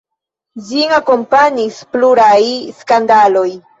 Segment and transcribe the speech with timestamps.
[0.69, 2.41] Ĝin akompanis pluraj
[2.83, 3.49] skandaloj.